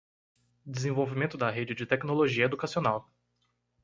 Desenvolvimento 0.65 1.37
da 1.37 1.51
Rede 1.51 1.75
de 1.75 1.85
Tecnologia 1.85 2.45
Educacional. 2.45 3.07